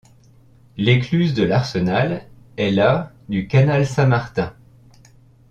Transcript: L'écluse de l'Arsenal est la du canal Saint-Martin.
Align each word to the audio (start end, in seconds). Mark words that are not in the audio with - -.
L'écluse 0.77 1.35
de 1.35 1.43
l'Arsenal 1.43 2.25
est 2.57 2.71
la 2.71 3.11
du 3.29 3.47
canal 3.47 3.85
Saint-Martin. 3.85 4.51